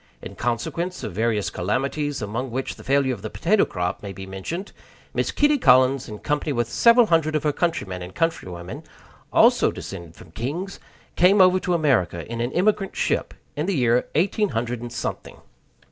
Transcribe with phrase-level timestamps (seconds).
[0.19, 4.25] In consequence of various calamities, among which the failure of the potato crop may be
[4.25, 4.71] mentioned,
[5.13, 8.83] Miss Kitty Collins, in company with several hundred of her countrymen and countrywomen
[9.31, 10.79] also descended from kings
[11.15, 15.37] came over to America in an emigrant ship, in the year eighteen hundred and something.